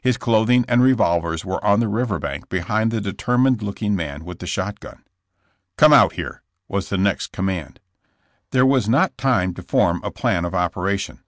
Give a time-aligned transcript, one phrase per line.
[0.00, 4.24] His clothing and revolvers were on the river bank be hind the determined looking man
[4.24, 5.02] with the shot gun.
[5.76, 7.80] ^'Come out here/' was the next command.
[8.52, 11.24] There was not time to form a plan of operation.